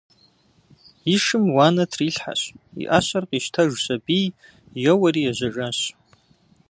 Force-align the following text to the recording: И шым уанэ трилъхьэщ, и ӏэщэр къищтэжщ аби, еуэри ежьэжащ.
И 1.13 1.17
шым 1.23 1.43
уанэ 1.55 1.85
трилъхьэщ, 1.91 2.41
и 2.81 2.83
ӏэщэр 2.89 3.23
къищтэжщ 3.29 3.85
аби, 3.95 4.21
еуэри 4.91 5.21
ежьэжащ. 5.31 5.79